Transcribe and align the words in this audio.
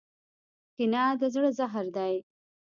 کینه 0.75 1.03
د 1.19 1.21
زړه 1.33 1.49
زهر 1.57 1.85
دی. 1.95 2.13